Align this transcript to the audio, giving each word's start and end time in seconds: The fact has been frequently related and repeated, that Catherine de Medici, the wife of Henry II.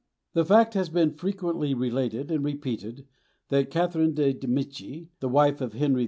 The 0.33 0.43
fact 0.45 0.73
has 0.73 0.89
been 0.89 1.11
frequently 1.13 1.75
related 1.75 2.31
and 2.31 2.43
repeated, 2.43 3.05
that 3.49 3.69
Catherine 3.69 4.15
de 4.15 4.33
Medici, 4.47 5.11
the 5.19 5.29
wife 5.29 5.61
of 5.61 5.73
Henry 5.73 5.99
II. 5.99 5.99